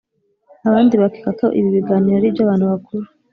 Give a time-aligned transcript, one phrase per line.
[0.67, 3.05] abandi bakeka ko ibi biganiro ari iby’abantu bakuru,